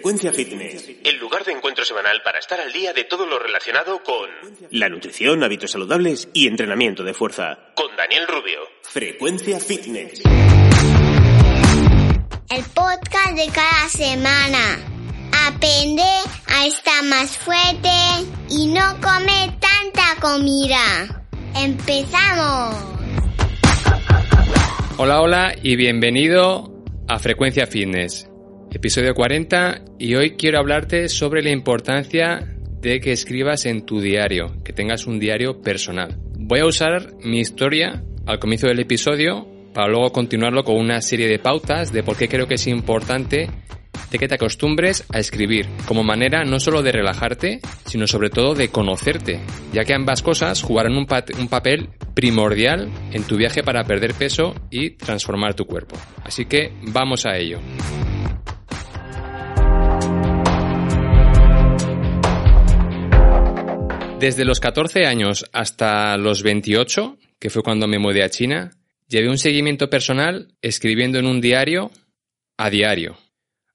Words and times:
Frecuencia 0.00 0.32
Fitness, 0.32 0.88
el 1.04 1.18
lugar 1.18 1.44
de 1.44 1.52
encuentro 1.52 1.84
semanal 1.84 2.22
para 2.24 2.38
estar 2.38 2.58
al 2.58 2.72
día 2.72 2.94
de 2.94 3.04
todo 3.04 3.26
lo 3.26 3.38
relacionado 3.38 4.02
con 4.02 4.30
la 4.70 4.88
nutrición, 4.88 5.44
hábitos 5.44 5.72
saludables 5.72 6.30
y 6.32 6.46
entrenamiento 6.46 7.04
de 7.04 7.12
fuerza. 7.12 7.58
Con 7.74 7.94
Daniel 7.98 8.26
Rubio. 8.26 8.60
Frecuencia 8.80 9.60
Fitness. 9.60 10.22
El 12.48 12.64
podcast 12.74 13.36
de 13.36 13.46
cada 13.52 13.88
semana. 13.90 14.78
Aprende 15.46 16.02
a 16.46 16.66
estar 16.66 17.04
más 17.04 17.36
fuerte 17.36 17.90
y 18.48 18.68
no 18.68 18.98
comer 19.02 19.50
tanta 19.60 20.18
comida. 20.18 21.26
¡Empezamos! 21.54 22.74
Hola, 24.96 25.20
hola 25.20 25.54
y 25.62 25.76
bienvenido 25.76 26.72
a 27.06 27.18
Frecuencia 27.18 27.66
Fitness 27.66 28.29
episodio 28.72 29.14
40, 29.14 29.82
y 29.98 30.14
hoy 30.14 30.36
quiero 30.36 30.58
hablarte 30.58 31.08
sobre 31.08 31.42
la 31.42 31.50
importancia 31.50 32.46
de 32.80 33.00
que 33.00 33.12
escribas 33.12 33.66
en 33.66 33.84
tu 33.84 34.00
diario, 34.00 34.62
que 34.64 34.72
tengas 34.72 35.06
un 35.06 35.18
diario 35.18 35.60
personal. 35.60 36.18
Voy 36.38 36.60
a 36.60 36.66
usar 36.66 37.12
mi 37.22 37.40
historia 37.40 38.02
al 38.26 38.38
comienzo 38.38 38.68
del 38.68 38.80
episodio 38.80 39.46
para 39.74 39.88
luego 39.88 40.12
continuarlo 40.12 40.64
con 40.64 40.76
una 40.76 41.00
serie 41.00 41.28
de 41.28 41.38
pautas 41.38 41.92
de 41.92 42.02
por 42.02 42.16
qué 42.16 42.28
creo 42.28 42.46
que 42.46 42.54
es 42.54 42.66
importante 42.66 43.48
de 44.10 44.18
que 44.18 44.28
te 44.28 44.34
acostumbres 44.34 45.04
a 45.12 45.18
escribir 45.18 45.68
como 45.86 46.02
manera 46.02 46.44
no 46.44 46.58
solo 46.58 46.82
de 46.82 46.92
relajarte, 46.92 47.60
sino 47.86 48.06
sobre 48.06 48.30
todo 48.30 48.54
de 48.54 48.68
conocerte, 48.68 49.40
ya 49.72 49.84
que 49.84 49.94
ambas 49.94 50.22
cosas 50.22 50.62
jugarán 50.62 50.96
un, 50.96 51.06
un, 51.38 51.48
papel 51.48 51.90
primordial 52.14 52.90
en 53.12 53.22
tu 53.24 53.36
viaje 53.36 53.62
para 53.62 53.84
perder 53.84 54.14
peso 54.14 54.54
y 54.70 54.90
transformar 54.90 55.54
tu 55.54 55.66
cuerpo. 55.66 55.96
Así 56.24 56.46
que 56.46 56.72
vamos 56.82 57.26
a 57.26 57.36
ello. 57.36 57.60
Desde 64.20 64.44
los 64.44 64.60
14 64.60 65.06
años 65.06 65.46
hasta 65.50 66.14
los 66.18 66.42
28, 66.42 67.16
que 67.38 67.48
fue 67.48 67.62
cuando 67.62 67.88
me 67.88 67.98
mudé 67.98 68.22
a 68.22 68.28
China, 68.28 68.70
llevé 69.08 69.30
un 69.30 69.38
seguimiento 69.38 69.88
personal 69.88 70.48
escribiendo 70.60 71.18
en 71.18 71.24
un 71.24 71.40
diario 71.40 71.90
a 72.58 72.68
diario. 72.68 73.16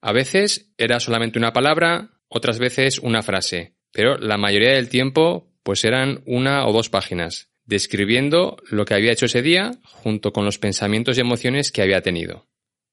A 0.01 0.13
veces 0.13 0.71
era 0.77 0.99
solamente 0.99 1.39
una 1.39 1.51
palabra, 1.51 2.11
otras 2.27 2.59
veces 2.59 2.99
una 2.99 3.23
frase, 3.23 3.73
pero 3.91 4.19
la 4.19 4.37
mayoría 4.37 4.73
del 4.73 4.87
tiempo 4.87 5.51
pues 5.63 5.83
eran 5.83 6.21
una 6.27 6.67
o 6.67 6.73
dos 6.73 6.89
páginas, 6.89 7.49
describiendo 7.65 8.57
lo 8.69 8.85
que 8.85 8.93
había 8.93 9.13
hecho 9.13 9.25
ese 9.25 9.41
día 9.41 9.71
junto 9.81 10.31
con 10.31 10.45
los 10.45 10.59
pensamientos 10.59 11.17
y 11.17 11.21
emociones 11.21 11.71
que 11.71 11.81
había 11.81 12.01
tenido. 12.01 12.45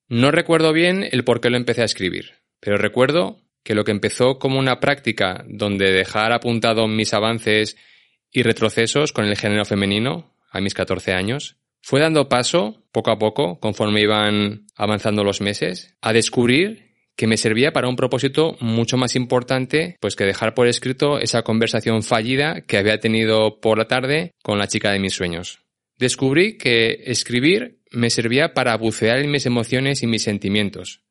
No 0.08 0.30
recuerdo 0.30 0.72
bien 0.72 1.06
el 1.12 1.22
por 1.22 1.42
qué 1.42 1.50
lo 1.50 1.58
empecé 1.58 1.82
a 1.82 1.84
escribir, 1.84 2.32
pero 2.60 2.78
recuerdo 2.78 3.42
que 3.62 3.74
lo 3.74 3.84
que 3.84 3.92
empezó 3.92 4.38
como 4.38 4.58
una 4.58 4.80
práctica 4.80 5.44
donde 5.48 5.92
dejar 5.92 6.32
apuntado 6.32 6.88
mis 6.88 7.14
avances 7.14 7.76
y 8.30 8.42
retrocesos 8.42 9.12
con 9.12 9.26
el 9.26 9.36
género 9.36 9.64
femenino 9.64 10.34
a 10.50 10.60
mis 10.60 10.74
14 10.74 11.12
años, 11.12 11.56
fue 11.80 12.00
dando 12.00 12.28
paso, 12.28 12.84
poco 12.92 13.10
a 13.10 13.18
poco, 13.18 13.58
conforme 13.58 14.00
iban 14.00 14.66
avanzando 14.76 15.24
los 15.24 15.40
meses, 15.40 15.96
a 16.00 16.12
descubrir 16.12 16.92
que 17.16 17.26
me 17.26 17.36
servía 17.36 17.72
para 17.72 17.88
un 17.88 17.96
propósito 17.96 18.56
mucho 18.60 18.96
más 18.96 19.16
importante, 19.16 19.96
pues 20.00 20.16
que 20.16 20.24
dejar 20.24 20.54
por 20.54 20.66
escrito 20.66 21.18
esa 21.18 21.42
conversación 21.42 22.02
fallida 22.02 22.62
que 22.62 22.78
había 22.78 23.00
tenido 23.00 23.60
por 23.60 23.78
la 23.78 23.86
tarde 23.86 24.32
con 24.42 24.58
la 24.58 24.68
chica 24.68 24.92
de 24.92 24.98
mis 24.98 25.14
sueños. 25.14 25.60
Descubrí 25.98 26.56
que 26.56 27.02
escribir 27.06 27.80
me 27.90 28.10
servía 28.10 28.54
para 28.54 28.76
bucear 28.76 29.18
en 29.18 29.30
mis 29.30 29.44
emociones 29.44 30.02
y 30.02 30.06
mis 30.06 30.22
sentimientos, 30.22 31.02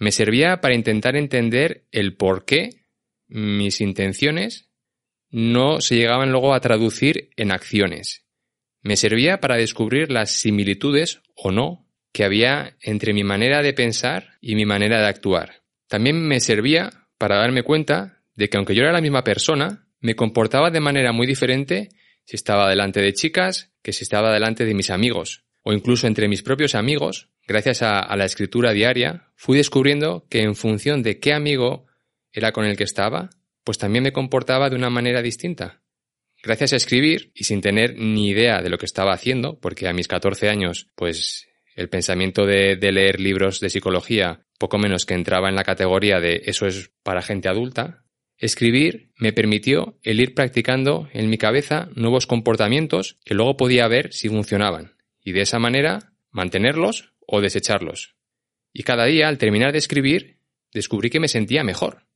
me 0.00 0.12
servía 0.12 0.62
para 0.62 0.74
intentar 0.74 1.14
entender 1.14 1.86
el 1.92 2.16
por 2.16 2.46
qué 2.46 2.86
mis 3.28 3.82
intenciones 3.82 4.70
no 5.28 5.82
se 5.82 5.94
llegaban 5.94 6.32
luego 6.32 6.54
a 6.54 6.60
traducir 6.60 7.28
en 7.36 7.52
acciones. 7.52 8.26
Me 8.80 8.96
servía 8.96 9.40
para 9.40 9.56
descubrir 9.56 10.10
las 10.10 10.30
similitudes 10.30 11.20
o 11.36 11.52
no 11.52 11.86
que 12.12 12.24
había 12.24 12.78
entre 12.80 13.12
mi 13.12 13.24
manera 13.24 13.62
de 13.62 13.74
pensar 13.74 14.38
y 14.40 14.54
mi 14.54 14.64
manera 14.64 15.00
de 15.02 15.06
actuar. 15.06 15.64
También 15.86 16.26
me 16.26 16.40
servía 16.40 17.06
para 17.18 17.36
darme 17.36 17.62
cuenta 17.62 18.22
de 18.34 18.48
que 18.48 18.56
aunque 18.56 18.74
yo 18.74 18.82
era 18.82 18.92
la 18.92 19.02
misma 19.02 19.22
persona, 19.22 19.86
me 20.00 20.16
comportaba 20.16 20.70
de 20.70 20.80
manera 20.80 21.12
muy 21.12 21.26
diferente 21.26 21.90
si 22.24 22.36
estaba 22.36 22.70
delante 22.70 23.02
de 23.02 23.12
chicas 23.12 23.70
que 23.82 23.92
si 23.92 24.04
estaba 24.04 24.32
delante 24.32 24.64
de 24.64 24.74
mis 24.74 24.88
amigos, 24.88 25.44
o 25.62 25.74
incluso 25.74 26.06
entre 26.06 26.26
mis 26.26 26.42
propios 26.42 26.74
amigos, 26.74 27.28
gracias 27.50 27.82
a, 27.82 28.14
la 28.14 28.26
escritura 28.26 28.70
diaria, 28.70 29.26
fui 29.34 29.58
descubriendo 29.58 30.24
que 30.30 30.42
en 30.42 30.54
función 30.54 31.02
de 31.02 31.18
qué 31.18 31.32
amigo 31.32 31.86
era 32.30 32.52
con 32.52 32.64
el 32.64 32.76
que 32.76 32.84
estaba, 32.84 33.30
pues 33.64 33.76
también 33.76 34.04
me 34.04 34.12
comportaba 34.12 34.70
de 34.70 34.76
una 34.76 34.88
manera 34.88 35.20
distinta. 35.20 35.82
Gracias 36.44 36.72
a 36.72 36.76
escribir, 36.76 37.32
y 37.34 37.42
sin 37.42 37.60
tener 37.60 37.96
ni 37.98 38.28
idea 38.28 38.62
de 38.62 38.70
lo 38.70 38.78
que 38.78 38.86
estaba 38.86 39.12
haciendo, 39.12 39.58
porque 39.58 39.88
a 39.88 39.92
mis 39.92 40.06
14 40.06 40.48
años, 40.48 40.86
pues 40.94 41.48
el 41.74 41.88
pensamiento 41.88 42.46
de, 42.46 42.76
de, 42.76 42.92
leer 42.92 43.18
libros 43.18 43.58
de 43.58 43.68
psicología 43.68 44.46
poco 44.56 44.78
menos 44.78 45.04
que 45.04 45.14
entraba 45.14 45.48
en 45.48 45.56
la 45.56 45.64
categoría 45.64 46.20
de 46.20 46.42
eso 46.44 46.68
es 46.68 46.92
para 47.02 47.20
gente 47.20 47.48
adulta, 47.48 48.04
escribir 48.38 49.10
me 49.16 49.32
permitió 49.32 49.98
el 50.04 50.20
ir 50.20 50.34
practicando 50.34 51.08
en 51.12 51.28
mi 51.28 51.36
cabeza 51.36 51.88
nuevos 51.96 52.28
comportamientos 52.28 53.18
que 53.24 53.34
luego 53.34 53.56
podía 53.56 53.88
ver 53.88 54.12
si 54.12 54.28
funcionaban, 54.28 54.94
y 55.20 55.32
de 55.32 55.40
esa 55.40 55.58
manera 55.58 56.12
mantenerlos 56.30 57.10
o 57.30 57.40
desecharlos. 57.40 58.16
Y 58.72 58.82
cada 58.82 59.04
día, 59.06 59.28
al 59.28 59.38
terminar 59.38 59.72
de 59.72 59.78
escribir, 59.78 60.38
descubrí 60.72 61.10
que 61.10 61.20
me 61.20 61.28
sentía 61.28 61.62
mejor. 61.62 62.06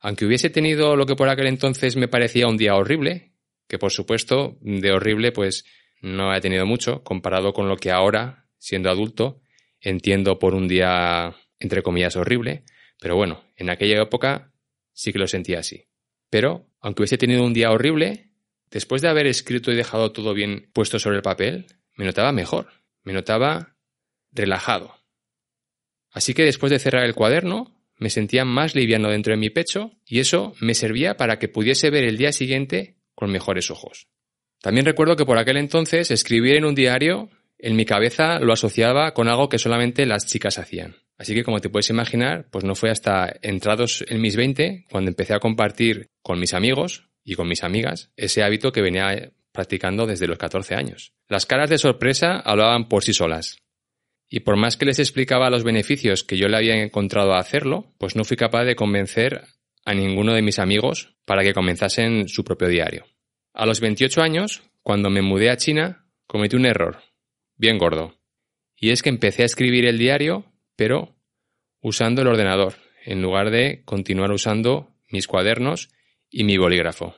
Aunque 0.00 0.26
hubiese 0.26 0.50
tenido 0.50 0.96
lo 0.96 1.06
que 1.06 1.16
por 1.16 1.28
aquel 1.28 1.46
entonces 1.46 1.96
me 1.96 2.08
parecía 2.08 2.46
un 2.46 2.58
día 2.58 2.76
horrible, 2.76 3.32
que 3.66 3.78
por 3.78 3.90
supuesto 3.90 4.58
de 4.60 4.92
horrible 4.92 5.32
pues 5.32 5.64
no 6.00 6.34
he 6.34 6.40
tenido 6.40 6.66
mucho 6.66 7.02
comparado 7.02 7.52
con 7.52 7.68
lo 7.68 7.76
que 7.76 7.90
ahora, 7.90 8.46
siendo 8.58 8.90
adulto, 8.90 9.40
entiendo 9.80 10.38
por 10.38 10.54
un 10.54 10.68
día 10.68 11.34
entre 11.58 11.82
comillas 11.82 12.16
horrible, 12.16 12.64
pero 13.00 13.16
bueno, 13.16 13.44
en 13.56 13.70
aquella 13.70 14.02
época 14.02 14.52
sí 14.92 15.12
que 15.12 15.18
lo 15.18 15.26
sentía 15.26 15.60
así. 15.60 15.88
Pero, 16.30 16.68
aunque 16.80 17.02
hubiese 17.02 17.18
tenido 17.18 17.44
un 17.44 17.54
día 17.54 17.70
horrible, 17.70 18.30
después 18.70 19.00
de 19.00 19.08
haber 19.08 19.26
escrito 19.26 19.72
y 19.72 19.76
dejado 19.76 20.12
todo 20.12 20.34
bien 20.34 20.70
puesto 20.74 20.98
sobre 20.98 21.16
el 21.16 21.22
papel, 21.22 21.66
me 21.96 22.04
notaba 22.04 22.30
mejor, 22.30 22.68
me 23.02 23.12
notaba 23.12 23.77
relajado. 24.32 24.94
Así 26.10 26.34
que 26.34 26.44
después 26.44 26.70
de 26.70 26.78
cerrar 26.78 27.04
el 27.04 27.14
cuaderno, 27.14 27.78
me 27.96 28.10
sentía 28.10 28.44
más 28.44 28.74
liviano 28.74 29.10
dentro 29.10 29.32
de 29.32 29.38
mi 29.38 29.50
pecho 29.50 29.92
y 30.06 30.20
eso 30.20 30.54
me 30.60 30.74
servía 30.74 31.16
para 31.16 31.38
que 31.38 31.48
pudiese 31.48 31.90
ver 31.90 32.04
el 32.04 32.16
día 32.16 32.32
siguiente 32.32 32.96
con 33.14 33.30
mejores 33.30 33.70
ojos. 33.70 34.08
También 34.60 34.86
recuerdo 34.86 35.16
que 35.16 35.26
por 35.26 35.38
aquel 35.38 35.56
entonces 35.56 36.10
escribir 36.10 36.56
en 36.56 36.64
un 36.64 36.74
diario 36.74 37.30
en 37.58 37.76
mi 37.76 37.84
cabeza 37.84 38.38
lo 38.38 38.52
asociaba 38.52 39.12
con 39.14 39.28
algo 39.28 39.48
que 39.48 39.58
solamente 39.58 40.06
las 40.06 40.26
chicas 40.26 40.58
hacían. 40.58 40.96
Así 41.16 41.34
que 41.34 41.42
como 41.42 41.60
te 41.60 41.68
puedes 41.68 41.90
imaginar, 41.90 42.46
pues 42.50 42.64
no 42.64 42.76
fue 42.76 42.90
hasta 42.90 43.34
entrados 43.42 44.04
en 44.08 44.20
mis 44.20 44.36
20 44.36 44.86
cuando 44.90 45.10
empecé 45.10 45.34
a 45.34 45.40
compartir 45.40 46.06
con 46.22 46.38
mis 46.38 46.54
amigos 46.54 47.08
y 47.24 47.34
con 47.34 47.48
mis 47.48 47.64
amigas 47.64 48.12
ese 48.16 48.44
hábito 48.44 48.70
que 48.70 48.82
venía 48.82 49.32
practicando 49.50 50.06
desde 50.06 50.28
los 50.28 50.38
14 50.38 50.76
años. 50.76 51.12
Las 51.28 51.46
caras 51.46 51.70
de 51.70 51.78
sorpresa 51.78 52.38
hablaban 52.38 52.88
por 52.88 53.02
sí 53.02 53.12
solas. 53.12 53.58
Y 54.28 54.40
por 54.40 54.56
más 54.56 54.76
que 54.76 54.84
les 54.84 54.98
explicaba 54.98 55.50
los 55.50 55.64
beneficios 55.64 56.22
que 56.22 56.36
yo 56.36 56.48
le 56.48 56.56
había 56.56 56.82
encontrado 56.82 57.32
a 57.32 57.38
hacerlo, 57.38 57.94
pues 57.98 58.14
no 58.14 58.24
fui 58.24 58.36
capaz 58.36 58.64
de 58.64 58.76
convencer 58.76 59.42
a 59.84 59.94
ninguno 59.94 60.34
de 60.34 60.42
mis 60.42 60.58
amigos 60.58 61.16
para 61.24 61.42
que 61.42 61.54
comenzasen 61.54 62.28
su 62.28 62.44
propio 62.44 62.68
diario. 62.68 63.06
A 63.54 63.64
los 63.64 63.80
28 63.80 64.20
años, 64.20 64.62
cuando 64.82 65.08
me 65.08 65.22
mudé 65.22 65.50
a 65.50 65.56
China, 65.56 66.06
cometí 66.26 66.56
un 66.56 66.66
error, 66.66 66.98
bien 67.56 67.78
gordo. 67.78 68.18
Y 68.76 68.90
es 68.90 69.02
que 69.02 69.08
empecé 69.08 69.42
a 69.42 69.46
escribir 69.46 69.86
el 69.86 69.98
diario, 69.98 70.44
pero 70.76 71.16
usando 71.80 72.22
el 72.22 72.28
ordenador, 72.28 72.74
en 73.04 73.22
lugar 73.22 73.50
de 73.50 73.82
continuar 73.84 74.30
usando 74.30 74.94
mis 75.08 75.26
cuadernos 75.26 75.88
y 76.30 76.44
mi 76.44 76.58
bolígrafo. 76.58 77.16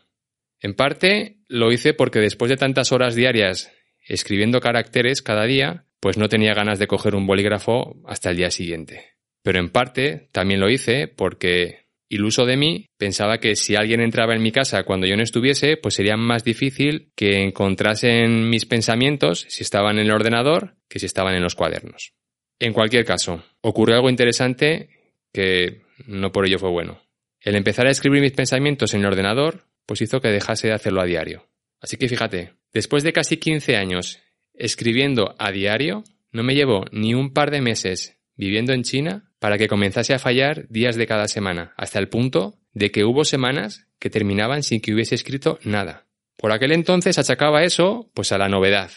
En 0.61 0.75
parte 0.75 1.39
lo 1.49 1.73
hice 1.73 1.95
porque 1.95 2.21
después 2.21 2.51
de 2.51 2.56
tantas 2.56 2.93
horas 2.93 3.15
diarias 3.15 3.73
escribiendo 4.06 4.61
caracteres 4.61 5.23
cada 5.23 5.45
día, 5.45 5.87
pues 6.00 6.17
no 6.17 6.29
tenía 6.29 6.55
ganas 6.55 6.79
de 6.79 6.87
coger 6.87 7.14
un 7.14 7.26
bolígrafo 7.26 7.97
hasta 8.06 8.31
el 8.31 8.38
día 8.38 8.50
siguiente. 8.50 9.12
Pero 9.43 9.58
en 9.58 9.70
parte 9.70 10.29
también 10.32 10.61
lo 10.61 10.70
hice 10.70 11.08
porque, 11.08 11.87
iluso 12.08 12.44
de 12.47 12.56
mí, 12.56 12.87
pensaba 12.99 13.38
que 13.38 13.56
si 13.56 13.76
alguien 13.76 14.00
entraba 14.00 14.35
en 14.35 14.43
mi 14.43 14.52
casa 14.52 14.85
cuando 14.85 15.06
yo 15.06 15.17
no 15.17 15.23
estuviese, 15.23 15.76
pues 15.76 15.94
sería 15.94 16.17
más 16.17 16.44
difícil 16.44 17.12
que 17.14 17.43
encontrasen 17.43 18.49
mis 18.49 18.67
pensamientos 18.67 19.47
si 19.49 19.62
estaban 19.62 19.99
en 19.99 20.06
el 20.06 20.12
ordenador 20.12 20.76
que 20.88 20.99
si 20.99 21.06
estaban 21.06 21.35
en 21.35 21.43
los 21.43 21.55
cuadernos. 21.55 22.12
En 22.58 22.73
cualquier 22.73 23.05
caso, 23.05 23.43
ocurrió 23.62 23.96
algo 23.96 24.11
interesante 24.11 24.91
que 25.32 25.82
no 26.06 26.32
por 26.32 26.46
ello 26.46 26.58
fue 26.58 26.70
bueno. 26.70 27.00
El 27.41 27.56
empezar 27.56 27.87
a 27.87 27.91
escribir 27.91 28.20
mis 28.20 28.32
pensamientos 28.32 28.93
en 28.93 29.00
el 29.00 29.06
ordenador, 29.06 29.64
pues 29.87 30.03
hizo 30.03 30.20
que 30.20 30.29
dejase 30.29 30.69
de 30.69 30.75
hacerlo 30.75 31.00
a 31.00 31.06
diario. 31.06 31.49
Así 31.81 31.96
que 31.96 32.08
fíjate, 32.08 32.53
después 32.73 33.03
de 33.03 33.14
casi 33.14 33.38
15 33.38 33.76
años 33.76 34.20
escribiendo 34.61 35.35
a 35.39 35.51
diario, 35.53 36.05
no 36.33 36.43
me 36.43 36.55
llevó 36.55 36.85
ni 36.93 37.15
un 37.15 37.33
par 37.33 37.51
de 37.51 37.61
meses 37.61 38.19
viviendo 38.37 38.73
en 38.73 38.83
China 38.83 39.31
para 39.39 39.59
que 39.59 39.69
comenzase 39.69 40.15
a 40.15 40.19
fallar 40.19 40.69
días 40.69 40.97
de 40.97 41.07
cada 41.07 41.29
semana, 41.29 41.75
hasta 41.77 41.99
el 41.99 42.09
punto 42.09 42.59
de 42.73 42.91
que 42.91 43.05
hubo 43.05 43.25
semanas 43.25 43.87
que 43.99 44.11
terminaban 44.11 44.62
sin 44.62 44.81
que 44.81 44.95
hubiese 44.95 45.15
escrito 45.15 45.59
nada. 45.62 46.07
Por 46.37 46.53
aquel 46.53 46.73
entonces 46.73 47.19
achacaba 47.19 47.65
eso 47.65 48.11
pues 48.15 48.33
a 48.33 48.39
la 48.39 48.49
novedad. 48.49 48.91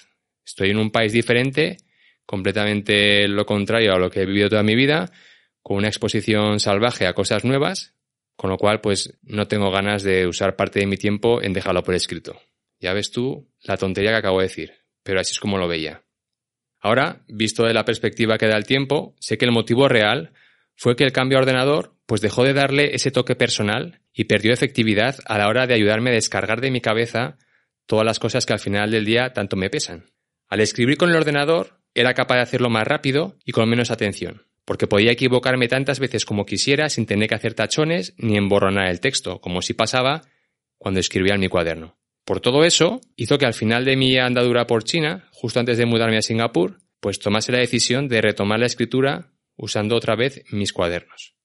Estoy 0.46 0.70
en 0.70 0.78
un 0.78 0.92
país 0.92 1.12
diferente, 1.12 1.78
completamente 2.26 3.28
lo 3.28 3.46
contrario 3.46 3.94
a 3.94 4.00
lo 4.00 4.10
que 4.10 4.22
he 4.22 4.26
vivido 4.26 4.50
toda 4.50 4.64
mi 4.64 4.76
vida, 4.76 5.12
con 5.62 5.78
una 5.78 5.88
exposición 5.88 6.60
salvaje 6.60 7.08
a 7.08 7.14
cosas 7.14 7.44
nuevas, 7.44 7.96
con 8.36 8.50
lo 8.50 8.58
cual 8.58 8.82
pues 8.82 9.18
no 9.24 9.48
tengo 9.48 9.72
ganas 9.72 10.04
de 10.04 10.28
usar 10.28 10.56
parte 10.56 10.80
de 10.80 10.88
mi 10.88 10.98
tiempo 10.98 11.42
en 11.42 11.54
dejarlo 11.54 11.84
por 11.84 11.96
escrito. 11.96 12.40
Ya 12.80 12.94
ves 12.94 13.12
tú 13.12 13.50
la 13.62 13.78
tontería 13.78 14.12
que 14.12 14.18
acabo 14.18 14.40
de 14.40 14.48
decir, 14.48 14.74
pero 15.04 15.20
así 15.20 15.32
es 15.32 15.40
como 15.40 15.58
lo 15.58 15.68
veía. 15.68 16.04
Ahora, 16.80 17.24
visto 17.28 17.64
de 17.64 17.74
la 17.74 17.86
perspectiva 17.86 18.38
que 18.38 18.48
da 18.48 18.58
el 18.58 18.66
tiempo, 18.66 19.16
sé 19.20 19.38
que 19.38 19.46
el 19.46 19.52
motivo 19.52 19.88
real 19.88 20.34
fue 20.76 20.96
que 20.96 21.04
el 21.04 21.14
cambio 21.14 21.38
a 21.38 21.42
ordenador 21.42 21.96
pues 22.06 22.22
dejó 22.22 22.44
de 22.44 22.54
darle 22.54 22.94
ese 22.94 23.12
toque 23.12 23.36
personal 23.36 24.02
y 24.14 24.26
perdió 24.26 24.52
efectividad 24.52 25.16
a 25.26 25.38
la 25.38 25.48
hora 25.48 25.66
de 25.66 25.74
ayudarme 25.74 26.10
a 26.10 26.14
descargar 26.14 26.60
de 26.62 26.72
mi 26.72 26.82
cabeza 26.82 27.38
todas 27.86 28.06
las 28.06 28.20
cosas 28.20 28.46
que 28.46 28.54
al 28.54 28.60
final 28.60 28.92
del 28.92 29.06
día 29.06 29.32
tanto 29.34 29.56
me 29.56 29.70
pesan. 29.70 30.06
Al 30.50 30.60
escribir 30.60 30.98
con 30.98 31.10
el 31.10 31.16
ordenador 31.16 31.80
era 31.94 32.14
capaz 32.14 32.36
de 32.36 32.42
hacerlo 32.42 32.70
más 32.70 32.88
rápido 32.88 33.38
y 33.46 33.52
con 33.52 33.70
menos 33.70 33.92
atención, 33.92 34.44
porque 34.66 34.88
podía 34.88 35.12
equivocarme 35.12 35.68
tantas 35.68 36.00
veces 36.00 36.26
como 36.26 36.46
quisiera 36.46 36.90
sin 36.90 37.06
tener 37.06 37.30
que 37.30 37.36
hacer 37.36 37.54
tachones 37.54 38.14
ni 38.18 38.38
emborronar 38.38 38.90
el 38.90 39.00
texto, 39.00 39.40
como 39.40 39.62
si 39.62 39.74
pasaba 39.74 40.22
cuando 40.78 41.00
escribía 41.00 41.36
en 41.36 41.42
mi 41.42 41.48
cuaderno. 41.48 41.98
Por 42.26 42.40
todo 42.40 42.64
eso, 42.64 43.02
hizo 43.16 43.38
que 43.38 43.46
al 43.46 43.54
final 43.54 43.86
de 43.86 43.98
mi 43.98 44.18
andadura 44.18 44.66
por 44.66 44.84
China, 44.84 45.28
justo 45.32 45.60
antes 45.60 45.78
de 45.78 45.86
mudarme 45.86 46.18
a 46.18 46.22
Singapur, 46.22 46.80
pues 47.00 47.20
tomase 47.20 47.52
la 47.52 47.60
decisión 47.60 48.08
de 48.08 48.22
retomar 48.22 48.60
la 48.60 48.66
escritura 48.66 49.34
usando 49.58 49.96
otra 49.96 50.16
vez 50.16 50.44
mis 50.52 50.72
cuadernos. 50.72 51.36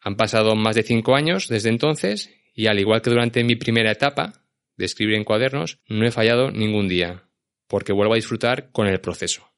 Han 0.00 0.16
pasado 0.16 0.54
más 0.54 0.76
de 0.76 0.84
cinco 0.84 1.16
años 1.16 1.48
desde 1.48 1.70
entonces 1.70 2.30
y 2.54 2.66
al 2.66 2.78
igual 2.78 3.02
que 3.02 3.10
durante 3.10 3.42
mi 3.42 3.56
primera 3.56 3.90
etapa 3.90 4.44
de 4.76 4.84
escribir 4.84 5.16
en 5.16 5.24
cuadernos, 5.24 5.80
no 5.88 6.06
he 6.06 6.12
fallado 6.12 6.52
ningún 6.52 6.88
día, 6.88 7.24
porque 7.66 7.92
vuelvo 7.92 8.14
a 8.14 8.16
disfrutar 8.16 8.70
con 8.70 8.86
el 8.86 9.00
proceso. 9.00 9.48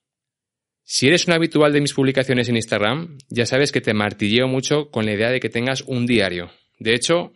Si 0.82 1.06
eres 1.06 1.26
un 1.26 1.34
habitual 1.34 1.72
de 1.72 1.82
mis 1.82 1.92
publicaciones 1.92 2.48
en 2.48 2.56
Instagram, 2.56 3.18
ya 3.28 3.46
sabes 3.46 3.70
que 3.70 3.82
te 3.82 3.94
martilleo 3.94 4.48
mucho 4.48 4.90
con 4.90 5.04
la 5.04 5.12
idea 5.12 5.30
de 5.30 5.38
que 5.38 5.50
tengas 5.50 5.82
un 5.82 6.06
diario. 6.06 6.50
De 6.78 6.94
hecho, 6.94 7.32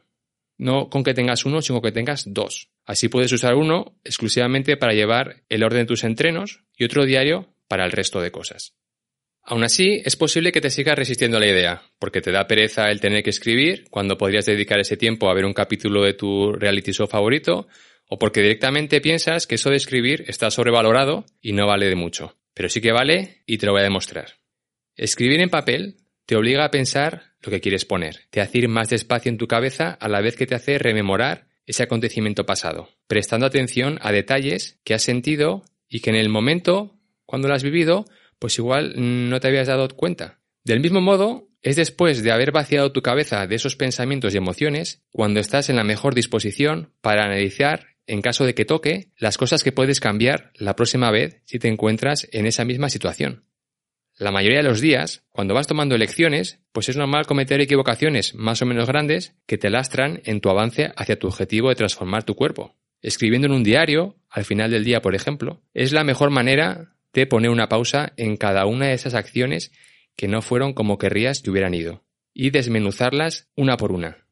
no 0.57 0.89
con 0.89 1.05
que 1.05 1.15
tengas 1.15 1.45
uno, 1.45 1.63
sino 1.63 1.83
que 1.83 1.93
tengas 1.93 2.25
dos. 2.27 2.71
Así 2.85 3.09
puedes 3.09 3.33
usar 3.33 3.55
uno 3.55 3.99
exclusivamente 4.05 4.77
para 4.77 4.93
llevar 4.93 5.43
el 5.49 5.65
orden 5.65 5.81
de 5.81 5.87
tus 5.87 6.05
entrenos 6.05 6.65
y 6.77 6.85
otro 6.85 7.05
diario 7.05 7.55
para 7.69 7.85
el 7.85 7.93
resto 7.93 8.21
de 8.21 8.31
cosas. 8.31 8.75
Aún 9.47 9.63
así, 9.63 10.01
es 10.05 10.17
posible 10.17 10.53
que 10.53 10.63
te 10.63 10.71
sigas 10.71 10.97
resistiendo 10.97 11.37
a 11.37 11.41
la 11.41 11.49
idea, 11.49 11.83
porque 11.99 12.23
te 12.23 12.33
da 12.33 12.47
pereza 12.47 12.91
el 12.91 13.01
tener 13.01 13.23
que 13.23 13.31
escribir 13.31 13.85
cuando 13.91 14.17
podrías 14.17 14.47
dedicar 14.47 14.81
ese 14.81 14.97
tiempo 14.97 15.29
a 15.29 15.35
ver 15.35 15.45
un 15.45 15.53
capítulo 15.53 16.03
de 16.03 16.15
tu 16.15 16.53
reality 16.53 16.93
show 16.93 17.07
favorito, 17.07 17.69
o 18.09 18.19
porque 18.19 18.41
directamente 18.41 19.03
piensas 19.03 19.47
que 19.47 19.57
eso 19.57 19.69
de 19.69 19.77
escribir 19.77 20.25
está 20.29 20.51
sobrevalorado 20.51 21.27
y 21.43 21.53
no 21.53 21.67
vale 21.67 21.89
de 21.89 21.95
mucho. 21.95 22.39
Pero 22.55 22.71
sí 22.71 22.81
que 22.81 22.93
vale 22.93 23.43
y 23.45 23.59
te 23.59 23.67
lo 23.67 23.73
voy 23.73 23.83
a 23.83 23.85
demostrar. 23.85 24.37
Escribir 24.97 25.41
en 25.41 25.51
papel 25.51 25.97
te 26.25 26.37
obliga 26.37 26.65
a 26.65 26.71
pensar 26.71 27.34
lo 27.45 27.51
que 27.51 27.61
quieres 27.61 27.85
poner, 27.85 28.21
te 28.31 28.41
hace 28.41 28.59
ir 28.59 28.69
más 28.69 28.89
despacio 28.89 29.31
en 29.31 29.39
tu 29.39 29.47
cabeza 29.47 29.91
a 29.91 30.09
la 30.09 30.21
vez 30.21 30.37
que 30.37 30.47
te 30.47 30.55
hace 30.55 30.79
rememorar 30.79 31.49
ese 31.67 31.83
acontecimiento 31.83 32.47
pasado, 32.47 32.89
prestando 33.07 33.47
atención 33.47 33.99
a 34.03 34.13
detalles 34.13 34.79
que 34.85 34.95
has 34.95 35.03
sentido 35.03 35.65
y 35.89 36.01
que 36.01 36.11
en 36.11 36.17
el 36.17 36.29
momento, 36.29 36.97
cuando 37.27 37.49
lo 37.49 37.55
has 37.55 37.63
vivido, 37.63 38.05
pues 38.39 38.59
igual 38.59 38.95
no 38.97 39.41
te 39.41 39.49
habías 39.49 39.69
dado 39.69 39.89
cuenta. 39.89 40.41
Del 40.65 40.81
mismo 40.81 41.01
modo, 41.01 41.49
es 41.63 41.77
después 41.77 42.23
de 42.23 42.31
haber 42.31 42.53
vaciado 42.53 42.93
tu 42.93 43.01
cabeza 43.01 43.47
de 43.47 43.57
esos 43.57 43.77
pensamientos 43.77 44.35
y 44.35 44.37
emociones 44.37 45.03
cuando 45.11 45.41
estás 45.41 45.71
en 45.71 45.77
la 45.77 45.85
mejor 45.85 46.15
disposición 46.15 46.93
para 47.01 47.25
analizar, 47.25 47.87
en 48.07 48.21
caso 48.21 48.45
de 48.45 48.55
que 48.55 48.67
toque, 48.67 49.09
las 49.17 49.39
cosas 49.39 49.65
que 49.65 49.73
puedes 49.73 49.99
cambiar 49.99 50.53
la 50.57 50.77
próxima 50.77 51.11
vez 51.11 51.41
si 51.45 51.59
te 51.59 51.69
encuentras 51.69 52.29
en 52.33 52.47
esa 52.47 52.67
misma 52.67 52.91
situación. 52.91 53.45
La 54.17 54.31
mayoría 54.31 54.59
de 54.59 54.69
los 54.69 54.81
días, 54.81 55.25
cuando 55.31 55.55
vas 55.55 55.67
tomando 55.67 55.97
elecciones, 55.97 56.61
pues 56.71 56.89
es 56.89 56.97
normal 56.97 57.27
cometer 57.27 57.61
equivocaciones 57.61 58.35
más 58.35 58.63
o 58.63 58.67
menos 58.67 58.87
grandes 58.87 59.35
que 59.47 59.59
te 59.59 59.71
lastran 59.71 60.21
en 60.25 60.41
tu 60.41 60.51
avance 60.51 60.93
hacia 60.97 61.19
tu 61.19 61.27
objetivo 61.27 61.69
de 61.69 61.75
transformar 61.75 62.23
tu 62.23 62.37
cuerpo. 62.37 62.77
Escribiendo 63.03 63.47
en 63.47 63.53
un 63.53 63.65
diario, 63.65 64.17
al 64.31 64.45
final 64.45 64.71
del 64.71 64.85
día, 64.85 65.03
por 65.03 65.17
ejemplo, 65.17 65.63
es 65.75 65.93
la 65.93 66.05
mejor 66.05 66.31
manera 66.31 66.95
de 67.13 67.27
poner 67.27 67.51
una 67.51 67.69
pausa 67.69 68.13
en 68.17 68.37
cada 68.37 68.67
una 68.67 68.87
de 68.87 68.95
esas 68.95 69.15
acciones 69.15 69.73
que 70.17 70.29
no 70.29 70.43
fueron 70.43 70.75
como 70.75 70.97
querrías 70.97 71.43
que 71.43 71.51
hubieran 71.51 71.75
ido, 71.75 72.05
y 72.33 72.51
desmenuzarlas 72.51 73.49
una 73.57 73.77
por 73.77 73.91
una. 73.91 74.27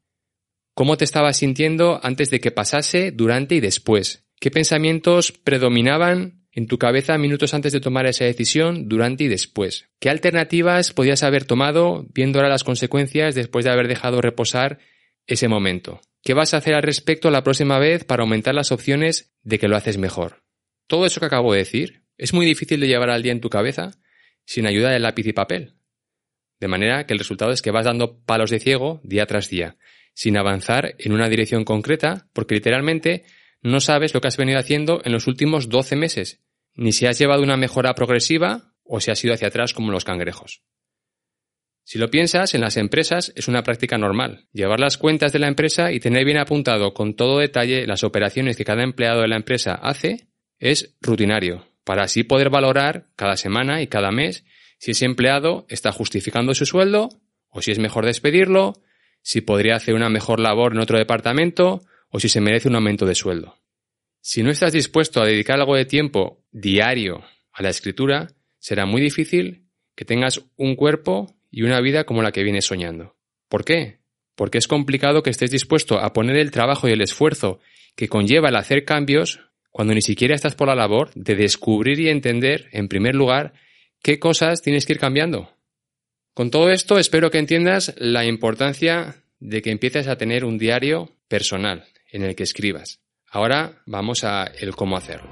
¿Cómo 0.73 0.97
te 0.97 1.03
estabas 1.03 1.37
sintiendo 1.37 1.99
antes 2.03 2.29
de 2.29 2.39
que 2.39 2.51
pasase, 2.51 3.11
durante 3.11 3.55
y 3.55 3.59
después? 3.59 4.25
¿Qué 4.39 4.49
pensamientos 4.49 5.31
predominaban 5.31 6.42
en 6.53 6.67
tu 6.67 6.77
cabeza 6.77 7.17
minutos 7.17 7.53
antes 7.53 7.73
de 7.73 7.79
tomar 7.79 8.05
esa 8.05 8.25
decisión, 8.25 8.87
durante 8.87 9.23
y 9.23 9.27
después. 9.27 9.89
¿Qué 9.99 10.09
alternativas 10.09 10.93
podías 10.93 11.23
haber 11.23 11.45
tomado 11.45 12.05
viendo 12.13 12.39
ahora 12.39 12.49
las 12.49 12.63
consecuencias 12.63 13.33
después 13.33 13.65
de 13.65 13.71
haber 13.71 13.87
dejado 13.87 14.21
reposar 14.21 14.79
ese 15.25 15.47
momento? 15.47 15.99
¿Qué 16.21 16.33
vas 16.33 16.53
a 16.53 16.57
hacer 16.57 16.75
al 16.75 16.83
respecto 16.83 17.31
la 17.31 17.43
próxima 17.43 17.79
vez 17.79 18.05
para 18.05 18.21
aumentar 18.21 18.53
las 18.53 18.71
opciones 18.71 19.33
de 19.41 19.57
que 19.57 19.67
lo 19.67 19.75
haces 19.75 19.97
mejor? 19.97 20.43
Todo 20.87 21.05
eso 21.05 21.19
que 21.19 21.25
acabo 21.25 21.53
de 21.53 21.59
decir 21.59 22.03
es 22.17 22.33
muy 22.33 22.45
difícil 22.45 22.79
de 22.79 22.87
llevar 22.87 23.09
al 23.09 23.23
día 23.23 23.31
en 23.31 23.41
tu 23.41 23.49
cabeza 23.49 23.91
sin 24.45 24.67
ayuda 24.67 24.91
de 24.91 24.99
lápiz 24.99 25.25
y 25.25 25.33
papel. 25.33 25.73
De 26.59 26.67
manera 26.67 27.05
que 27.05 27.13
el 27.13 27.19
resultado 27.19 27.51
es 27.51 27.61
que 27.61 27.71
vas 27.71 27.85
dando 27.85 28.19
palos 28.19 28.51
de 28.51 28.59
ciego 28.59 29.01
día 29.03 29.25
tras 29.25 29.49
día, 29.49 29.75
sin 30.13 30.37
avanzar 30.37 30.95
en 30.99 31.13
una 31.13 31.29
dirección 31.29 31.65
concreta, 31.65 32.29
porque 32.31 32.55
literalmente 32.55 33.23
no 33.61 33.79
sabes 33.79 34.13
lo 34.13 34.21
que 34.21 34.27
has 34.27 34.37
venido 34.37 34.59
haciendo 34.59 35.01
en 35.03 35.13
los 35.13 35.27
últimos 35.27 35.69
12 35.69 35.95
meses, 35.95 36.41
ni 36.75 36.91
si 36.91 37.05
has 37.05 37.19
llevado 37.19 37.43
una 37.43 37.57
mejora 37.57 37.95
progresiva 37.95 38.73
o 38.83 38.99
si 38.99 39.11
has 39.11 39.23
ido 39.23 39.33
hacia 39.33 39.47
atrás 39.47 39.73
como 39.73 39.91
los 39.91 40.05
cangrejos. 40.05 40.61
Si 41.85 41.99
lo 41.99 42.09
piensas, 42.09 42.53
en 42.53 42.61
las 42.61 42.77
empresas 42.77 43.33
es 43.35 43.47
una 43.47 43.63
práctica 43.63 43.97
normal. 43.97 44.47
Llevar 44.53 44.79
las 44.79 44.97
cuentas 44.97 45.33
de 45.33 45.39
la 45.39 45.49
empresa 45.49 45.91
y 45.91 45.99
tener 45.99 46.23
bien 46.23 46.37
apuntado 46.37 46.93
con 46.93 47.15
todo 47.15 47.39
detalle 47.39 47.85
las 47.85 48.03
operaciones 48.03 48.55
que 48.55 48.63
cada 48.63 48.83
empleado 48.83 49.21
de 49.21 49.27
la 49.27 49.35
empresa 49.35 49.73
hace 49.73 50.29
es 50.59 50.95
rutinario, 51.01 51.67
para 51.83 52.03
así 52.03 52.23
poder 52.23 52.49
valorar 52.49 53.07
cada 53.17 53.35
semana 53.35 53.81
y 53.81 53.87
cada 53.87 54.11
mes 54.11 54.45
si 54.79 54.91
ese 54.91 55.05
empleado 55.05 55.65
está 55.69 55.91
justificando 55.91 56.53
su 56.53 56.65
sueldo 56.65 57.09
o 57.49 57.61
si 57.61 57.71
es 57.71 57.79
mejor 57.79 58.05
despedirlo, 58.05 58.73
si 59.21 59.41
podría 59.41 59.75
hacer 59.75 59.93
una 59.93 60.09
mejor 60.09 60.39
labor 60.39 60.73
en 60.73 60.79
otro 60.79 60.97
departamento 60.97 61.83
o 62.09 62.19
si 62.19 62.29
se 62.29 62.41
merece 62.41 62.69
un 62.69 62.75
aumento 62.75 63.05
de 63.05 63.15
sueldo. 63.15 63.62
Si 64.25 64.41
no 64.41 64.51
estás 64.51 64.71
dispuesto 64.71 65.21
a 65.21 65.25
dedicar 65.25 65.59
algo 65.59 65.75
de 65.75 65.83
tiempo 65.83 66.45
diario 66.49 67.25
a 67.51 67.61
la 67.61 67.67
escritura, 67.67 68.29
será 68.57 68.85
muy 68.85 69.01
difícil 69.01 69.65
que 69.97 70.05
tengas 70.05 70.45
un 70.55 70.77
cuerpo 70.77 71.35
y 71.51 71.63
una 71.63 71.81
vida 71.81 72.05
como 72.05 72.21
la 72.21 72.31
que 72.31 72.41
vienes 72.41 72.63
soñando. 72.63 73.17
¿Por 73.49 73.65
qué? 73.65 73.99
Porque 74.35 74.59
es 74.59 74.69
complicado 74.69 75.23
que 75.23 75.29
estés 75.29 75.51
dispuesto 75.51 75.99
a 75.99 76.13
poner 76.13 76.37
el 76.37 76.51
trabajo 76.51 76.87
y 76.87 76.93
el 76.93 77.01
esfuerzo 77.01 77.59
que 77.97 78.07
conlleva 78.07 78.47
el 78.47 78.55
hacer 78.55 78.85
cambios 78.85 79.41
cuando 79.71 79.93
ni 79.93 80.01
siquiera 80.01 80.35
estás 80.35 80.55
por 80.55 80.69
la 80.69 80.75
labor 80.75 81.11
de 81.15 81.35
descubrir 81.35 81.99
y 81.99 82.07
entender, 82.07 82.69
en 82.71 82.87
primer 82.87 83.15
lugar, 83.15 83.51
qué 84.01 84.19
cosas 84.19 84.61
tienes 84.61 84.85
que 84.85 84.93
ir 84.93 84.99
cambiando. 84.99 85.51
Con 86.33 86.49
todo 86.49 86.69
esto 86.69 86.97
espero 86.97 87.29
que 87.29 87.39
entiendas 87.39 87.93
la 87.97 88.23
importancia 88.23 89.17
de 89.41 89.61
que 89.61 89.71
empieces 89.71 90.07
a 90.07 90.15
tener 90.15 90.45
un 90.45 90.57
diario 90.57 91.11
personal, 91.27 91.83
en 92.09 92.23
el 92.23 92.35
que 92.35 92.43
escribas. 92.43 93.02
Ahora 93.33 93.81
vamos 93.87 94.23
a 94.23 94.43
el 94.43 94.75
cómo 94.75 94.95
hacerlo. 94.95 95.27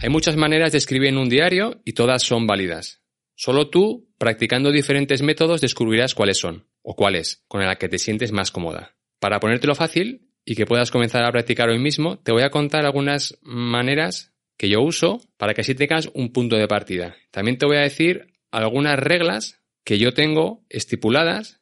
Hay 0.00 0.08
muchas 0.08 0.36
maneras 0.36 0.72
de 0.72 0.78
escribir 0.78 1.10
en 1.10 1.18
un 1.18 1.28
diario 1.28 1.80
y 1.84 1.92
todas 1.92 2.24
son 2.24 2.48
válidas. 2.48 3.00
Solo 3.36 3.70
tú, 3.70 4.08
practicando 4.18 4.72
diferentes 4.72 5.22
métodos, 5.22 5.60
descubrirás 5.60 6.16
cuáles 6.16 6.38
son, 6.38 6.66
o 6.82 6.96
cuál 6.96 7.14
es, 7.14 7.44
con 7.46 7.64
la 7.64 7.76
que 7.76 7.88
te 7.88 7.98
sientes 7.98 8.32
más 8.32 8.50
cómoda. 8.50 8.96
Para 9.20 9.38
ponértelo 9.38 9.76
fácil, 9.76 10.32
y 10.44 10.56
que 10.56 10.66
puedas 10.66 10.90
comenzar 10.90 11.22
a 11.22 11.30
practicar 11.30 11.68
hoy 11.68 11.78
mismo, 11.78 12.18
te 12.18 12.32
voy 12.32 12.42
a 12.42 12.50
contar 12.50 12.84
algunas 12.84 13.38
maneras 13.42 14.34
que 14.56 14.68
yo 14.68 14.82
uso 14.82 15.20
para 15.36 15.54
que 15.54 15.60
así 15.60 15.76
tengas 15.76 16.10
un 16.12 16.32
punto 16.32 16.56
de 16.56 16.66
partida. 16.66 17.14
También 17.30 17.56
te 17.56 17.66
voy 17.66 17.76
a 17.76 17.82
decir 17.82 18.32
algunas 18.50 18.98
reglas 18.98 19.62
que 19.84 20.00
yo 20.00 20.12
tengo 20.12 20.64
estipuladas 20.68 21.60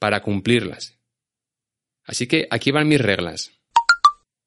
para 0.00 0.20
cumplirlas. 0.20 0.98
Así 2.04 2.26
que 2.26 2.46
aquí 2.50 2.70
van 2.70 2.88
mis 2.88 3.00
reglas. 3.00 3.52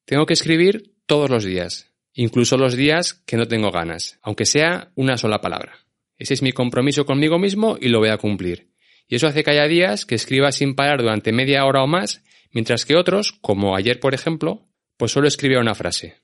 Tengo 0.04 0.26
que 0.26 0.34
escribir 0.34 0.94
todos 1.06 1.28
los 1.28 1.44
días, 1.44 1.92
incluso 2.14 2.56
los 2.56 2.74
días 2.74 3.14
que 3.26 3.36
no 3.36 3.46
tengo 3.46 3.70
ganas, 3.70 4.18
aunque 4.22 4.46
sea 4.46 4.90
una 4.94 5.18
sola 5.18 5.40
palabra. 5.40 5.86
Ese 6.16 6.34
es 6.34 6.42
mi 6.42 6.52
compromiso 6.52 7.06
conmigo 7.06 7.38
mismo 7.38 7.76
y 7.80 7.88
lo 7.88 7.98
voy 7.98 8.08
a 8.08 8.18
cumplir. 8.18 8.72
Y 9.06 9.16
eso 9.16 9.26
hace 9.26 9.42
que 9.42 9.50
haya 9.50 9.66
días 9.66 10.04
que 10.04 10.14
escriba 10.14 10.52
sin 10.52 10.74
parar 10.74 11.00
durante 11.00 11.32
media 11.32 11.64
hora 11.64 11.82
o 11.82 11.86
más, 11.86 12.22
mientras 12.52 12.84
que 12.84 12.96
otros, 12.96 13.32
como 13.32 13.76
ayer 13.76 14.00
por 14.00 14.14
ejemplo, 14.14 14.68
pues 14.96 15.12
solo 15.12 15.28
escribía 15.28 15.60
una 15.60 15.74
frase. 15.74 16.16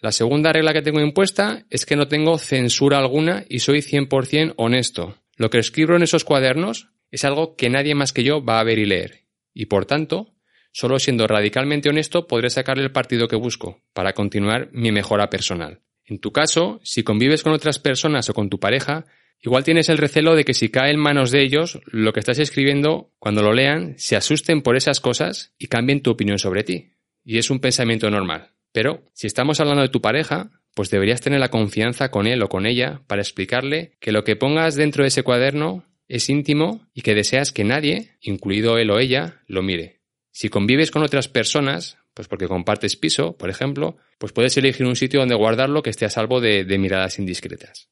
La 0.00 0.12
segunda 0.12 0.52
regla 0.52 0.72
que 0.72 0.82
tengo 0.82 1.00
impuesta 1.00 1.66
es 1.70 1.84
que 1.84 1.96
no 1.96 2.06
tengo 2.06 2.38
censura 2.38 2.98
alguna 2.98 3.44
y 3.48 3.58
soy 3.58 3.80
100% 3.80 4.54
honesto. 4.56 5.18
Lo 5.36 5.50
que 5.50 5.58
escribo 5.58 5.96
en 5.96 6.02
esos 6.02 6.24
cuadernos 6.24 6.88
es 7.10 7.24
algo 7.24 7.56
que 7.56 7.68
nadie 7.68 7.94
más 7.94 8.12
que 8.12 8.22
yo 8.22 8.44
va 8.44 8.60
a 8.60 8.64
ver 8.64 8.78
y 8.78 8.86
leer. 8.86 9.24
Y 9.52 9.66
por 9.66 9.86
tanto, 9.86 10.34
solo 10.72 10.98
siendo 10.98 11.26
radicalmente 11.26 11.88
honesto 11.88 12.26
podré 12.26 12.50
sacarle 12.50 12.84
el 12.84 12.92
partido 12.92 13.28
que 13.28 13.36
busco 13.36 13.82
para 13.92 14.12
continuar 14.12 14.68
mi 14.72 14.92
mejora 14.92 15.30
personal. 15.30 15.82
En 16.04 16.18
tu 16.18 16.32
caso, 16.32 16.80
si 16.82 17.02
convives 17.02 17.42
con 17.42 17.52
otras 17.52 17.78
personas 17.78 18.30
o 18.30 18.34
con 18.34 18.48
tu 18.48 18.58
pareja, 18.58 19.04
Igual 19.40 19.62
tienes 19.62 19.88
el 19.88 19.98
recelo 19.98 20.34
de 20.34 20.44
que 20.44 20.54
si 20.54 20.68
cae 20.68 20.90
en 20.90 20.98
manos 20.98 21.30
de 21.30 21.42
ellos, 21.42 21.80
lo 21.86 22.12
que 22.12 22.20
estás 22.20 22.38
escribiendo, 22.38 23.12
cuando 23.18 23.42
lo 23.42 23.52
lean, 23.52 23.94
se 23.96 24.16
asusten 24.16 24.62
por 24.62 24.76
esas 24.76 25.00
cosas 25.00 25.54
y 25.58 25.68
cambien 25.68 26.02
tu 26.02 26.10
opinión 26.10 26.38
sobre 26.38 26.64
ti. 26.64 26.94
Y 27.24 27.38
es 27.38 27.50
un 27.50 27.60
pensamiento 27.60 28.10
normal. 28.10 28.50
Pero, 28.72 29.04
si 29.12 29.26
estamos 29.26 29.60
hablando 29.60 29.82
de 29.82 29.88
tu 29.88 30.00
pareja, 30.00 30.50
pues 30.74 30.90
deberías 30.90 31.20
tener 31.20 31.40
la 31.40 31.50
confianza 31.50 32.10
con 32.10 32.26
él 32.26 32.42
o 32.42 32.48
con 32.48 32.66
ella 32.66 33.02
para 33.06 33.22
explicarle 33.22 33.92
que 34.00 34.12
lo 34.12 34.24
que 34.24 34.36
pongas 34.36 34.74
dentro 34.74 35.04
de 35.04 35.08
ese 35.08 35.22
cuaderno 35.22 35.84
es 36.08 36.28
íntimo 36.28 36.86
y 36.92 37.02
que 37.02 37.14
deseas 37.14 37.52
que 37.52 37.64
nadie, 37.64 38.16
incluido 38.20 38.76
él 38.78 38.90
o 38.90 38.98
ella, 38.98 39.42
lo 39.46 39.62
mire. 39.62 39.97
Si 40.38 40.50
convives 40.50 40.92
con 40.92 41.02
otras 41.02 41.26
personas, 41.26 41.98
pues 42.14 42.28
porque 42.28 42.46
compartes 42.46 42.94
piso, 42.94 43.36
por 43.36 43.50
ejemplo, 43.50 43.96
pues 44.18 44.32
puedes 44.32 44.56
elegir 44.56 44.86
un 44.86 44.94
sitio 44.94 45.18
donde 45.18 45.34
guardarlo 45.34 45.82
que 45.82 45.90
esté 45.90 46.04
a 46.04 46.10
salvo 46.10 46.40
de, 46.40 46.62
de 46.62 46.78
miradas 46.78 47.18
indiscretas. 47.18 47.88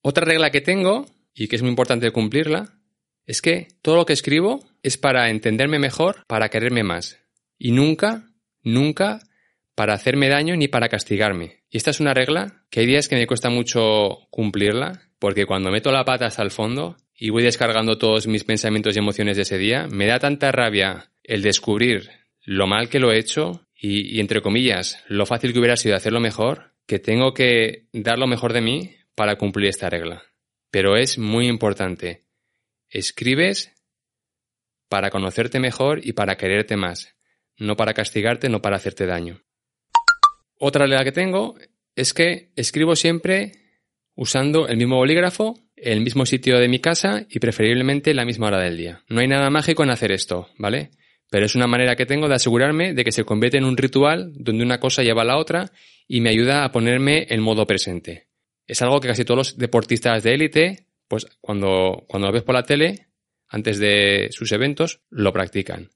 Otra 0.00 0.24
regla 0.24 0.52
que 0.52 0.60
tengo, 0.60 1.06
y 1.34 1.48
que 1.48 1.56
es 1.56 1.62
muy 1.62 1.70
importante 1.70 2.12
cumplirla, 2.12 2.78
es 3.26 3.42
que 3.42 3.66
todo 3.82 3.96
lo 3.96 4.06
que 4.06 4.12
escribo 4.12 4.64
es 4.84 4.96
para 4.96 5.28
entenderme 5.28 5.80
mejor, 5.80 6.24
para 6.28 6.50
quererme 6.50 6.84
más. 6.84 7.18
Y 7.58 7.72
nunca, 7.72 8.30
nunca 8.62 9.18
para 9.74 9.94
hacerme 9.94 10.28
daño 10.28 10.54
ni 10.54 10.68
para 10.68 10.88
castigarme. 10.88 11.64
Y 11.68 11.78
esta 11.78 11.90
es 11.90 11.98
una 11.98 12.14
regla 12.14 12.62
que 12.70 12.78
hay 12.78 12.86
días 12.86 13.08
que 13.08 13.16
me 13.16 13.26
cuesta 13.26 13.50
mucho 13.50 14.28
cumplirla, 14.30 15.10
porque 15.18 15.46
cuando 15.46 15.72
meto 15.72 15.90
la 15.90 16.04
pata 16.04 16.26
hasta 16.26 16.44
el 16.44 16.52
fondo 16.52 16.96
y 17.14 17.30
voy 17.30 17.42
descargando 17.42 17.98
todos 17.98 18.26
mis 18.26 18.44
pensamientos 18.44 18.96
y 18.96 18.98
emociones 18.98 19.36
de 19.36 19.42
ese 19.42 19.58
día, 19.58 19.86
me 19.90 20.06
da 20.06 20.18
tanta 20.18 20.50
rabia 20.52 21.12
el 21.22 21.42
descubrir 21.42 22.10
lo 22.44 22.66
mal 22.66 22.88
que 22.88 22.98
lo 22.98 23.12
he 23.12 23.18
hecho 23.18 23.66
y, 23.74 24.20
entre 24.20 24.42
comillas, 24.42 25.02
lo 25.08 25.26
fácil 25.26 25.52
que 25.52 25.58
hubiera 25.58 25.76
sido 25.76 25.96
hacerlo 25.96 26.20
mejor, 26.20 26.74
que 26.86 26.98
tengo 26.98 27.34
que 27.34 27.88
dar 27.92 28.18
lo 28.18 28.26
mejor 28.26 28.52
de 28.52 28.60
mí 28.60 28.96
para 29.14 29.36
cumplir 29.36 29.68
esta 29.68 29.90
regla. 29.90 30.22
Pero 30.70 30.96
es 30.96 31.18
muy 31.18 31.46
importante. 31.46 32.24
Escribes 32.88 33.72
para 34.88 35.10
conocerte 35.10 35.58
mejor 35.58 36.00
y 36.04 36.12
para 36.12 36.36
quererte 36.36 36.76
más, 36.76 37.16
no 37.56 37.76
para 37.76 37.94
castigarte, 37.94 38.48
no 38.48 38.62
para 38.62 38.76
hacerte 38.76 39.06
daño. 39.06 39.42
Otra 40.58 40.86
regla 40.86 41.04
que 41.04 41.12
tengo 41.12 41.56
es 41.96 42.14
que 42.14 42.52
escribo 42.56 42.94
siempre 42.94 43.52
usando 44.14 44.68
el 44.68 44.76
mismo 44.76 44.96
bolígrafo, 44.96 45.58
el 45.82 46.00
mismo 46.00 46.26
sitio 46.26 46.58
de 46.58 46.68
mi 46.68 46.80
casa 46.80 47.26
y 47.28 47.38
preferiblemente 47.38 48.14
la 48.14 48.24
misma 48.24 48.48
hora 48.48 48.60
del 48.60 48.76
día. 48.76 49.02
No 49.08 49.20
hay 49.20 49.28
nada 49.28 49.50
mágico 49.50 49.82
en 49.82 49.90
hacer 49.90 50.12
esto, 50.12 50.48
¿vale? 50.58 50.90
Pero 51.30 51.46
es 51.46 51.54
una 51.54 51.66
manera 51.66 51.96
que 51.96 52.06
tengo 52.06 52.28
de 52.28 52.34
asegurarme 52.34 52.94
de 52.94 53.04
que 53.04 53.12
se 53.12 53.24
convierte 53.24 53.58
en 53.58 53.64
un 53.64 53.76
ritual 53.76 54.32
donde 54.34 54.64
una 54.64 54.80
cosa 54.80 55.02
lleva 55.02 55.22
a 55.22 55.26
la 55.26 55.38
otra 55.38 55.72
y 56.06 56.20
me 56.20 56.30
ayuda 56.30 56.64
a 56.64 56.72
ponerme 56.72 57.26
en 57.28 57.40
modo 57.40 57.66
presente 57.66 58.32
es 58.66 58.82
algo 58.82 59.00
que 59.00 59.08
casi 59.08 59.24
todos 59.24 59.38
los 59.38 59.58
deportistas 59.58 60.22
de 60.22 60.34
élite, 60.34 60.86
pues 61.08 61.26
cuando, 61.40 62.04
cuando 62.08 62.28
lo 62.28 62.32
ves 62.32 62.42
por 62.42 62.54
la 62.54 62.62
tele, 62.62 63.08
antes 63.48 63.78
de 63.78 64.28
sus 64.30 64.50
eventos, 64.52 65.02
lo 65.10 65.32
practican. 65.32 65.90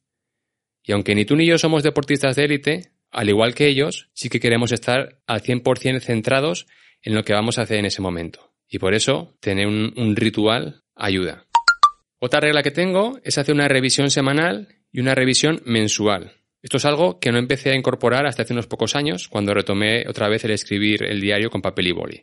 Y 0.82 0.92
aunque 0.92 1.14
ni 1.14 1.24
tú 1.24 1.36
ni 1.36 1.46
yo 1.46 1.58
somos 1.58 1.82
deportistas 1.82 2.36
de 2.36 2.44
élite, 2.44 2.92
al 3.10 3.28
igual 3.28 3.54
que 3.54 3.66
ellos, 3.66 4.10
sí 4.12 4.28
que 4.28 4.40
queremos 4.40 4.72
estar 4.72 5.20
al 5.26 5.42
100% 5.42 6.00
centrados 6.00 6.66
en 7.02 7.14
lo 7.14 7.24
que 7.24 7.32
vamos 7.32 7.58
a 7.58 7.62
hacer 7.62 7.78
en 7.78 7.86
ese 7.86 8.02
momento. 8.02 8.45
Y 8.68 8.78
por 8.78 8.94
eso, 8.94 9.36
tener 9.40 9.66
un, 9.66 10.16
ritual 10.16 10.82
ayuda. 10.94 11.46
Otra 12.18 12.40
regla 12.40 12.62
que 12.62 12.70
tengo 12.70 13.18
es 13.22 13.38
hacer 13.38 13.54
una 13.54 13.68
revisión 13.68 14.10
semanal 14.10 14.68
y 14.90 15.00
una 15.00 15.14
revisión 15.14 15.62
mensual. 15.64 16.32
Esto 16.62 16.78
es 16.78 16.84
algo 16.84 17.20
que 17.20 17.30
no 17.30 17.38
empecé 17.38 17.70
a 17.70 17.76
incorporar 17.76 18.26
hasta 18.26 18.42
hace 18.42 18.52
unos 18.52 18.66
pocos 18.66 18.96
años, 18.96 19.28
cuando 19.28 19.54
retomé 19.54 20.04
otra 20.08 20.28
vez 20.28 20.44
el 20.44 20.50
escribir 20.50 21.04
el 21.04 21.20
diario 21.20 21.50
con 21.50 21.62
papel 21.62 21.86
y 21.88 21.92
boli. 21.92 22.22